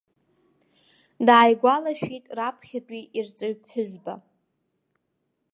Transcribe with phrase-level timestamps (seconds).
[1.25, 4.13] Дааигәалашәеит раԥхьатәи ирҵаҩ ԥҳәызба.